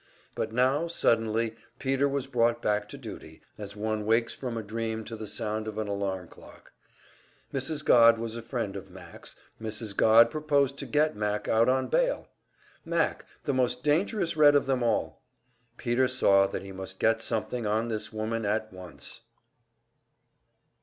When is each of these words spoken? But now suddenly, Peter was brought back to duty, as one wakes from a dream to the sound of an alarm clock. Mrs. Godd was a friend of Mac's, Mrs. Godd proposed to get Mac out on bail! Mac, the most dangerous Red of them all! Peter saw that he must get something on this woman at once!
But 0.33 0.51
now 0.51 0.87
suddenly, 0.87 1.55
Peter 1.77 2.09
was 2.09 2.25
brought 2.25 2.59
back 2.59 2.89
to 2.89 2.97
duty, 2.97 3.43
as 3.59 3.75
one 3.75 4.03
wakes 4.03 4.33
from 4.33 4.57
a 4.57 4.63
dream 4.63 5.03
to 5.03 5.15
the 5.15 5.27
sound 5.27 5.67
of 5.67 5.77
an 5.77 5.87
alarm 5.87 6.27
clock. 6.27 6.71
Mrs. 7.53 7.85
Godd 7.85 8.17
was 8.17 8.35
a 8.35 8.41
friend 8.41 8.75
of 8.75 8.89
Mac's, 8.89 9.35
Mrs. 9.61 9.95
Godd 9.95 10.31
proposed 10.31 10.79
to 10.79 10.87
get 10.87 11.15
Mac 11.15 11.47
out 11.47 11.69
on 11.69 11.87
bail! 11.87 12.27
Mac, 12.83 13.25
the 13.43 13.53
most 13.53 13.83
dangerous 13.83 14.35
Red 14.35 14.55
of 14.55 14.65
them 14.65 14.81
all! 14.81 15.21
Peter 15.77 16.07
saw 16.07 16.47
that 16.47 16.63
he 16.63 16.71
must 16.71 16.97
get 16.97 17.21
something 17.21 17.67
on 17.67 17.87
this 17.87 18.11
woman 18.11 18.43
at 18.43 18.73
once! 18.73 19.21